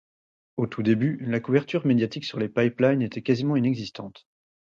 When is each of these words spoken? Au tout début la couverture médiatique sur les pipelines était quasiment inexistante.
Au 0.57 0.65
tout 0.65 0.81
début 0.81 1.17
la 1.21 1.39
couverture 1.39 1.85
médiatique 1.85 2.25
sur 2.25 2.39
les 2.39 2.49
pipelines 2.49 3.03
était 3.03 3.21
quasiment 3.21 3.55
inexistante. 3.55 4.25